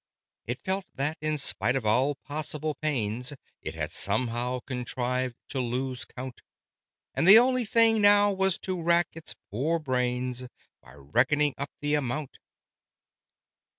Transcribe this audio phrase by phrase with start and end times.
[0.47, 6.05] It felt that, in spite of all possible pains, It had somehow contrived to lose
[6.05, 6.41] count,
[7.13, 10.45] And the only thing now was to rack its poor brains
[10.81, 12.39] By reckoning up the amount.